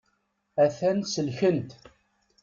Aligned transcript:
A-t-an 0.63 0.99
selkent. 1.05 1.71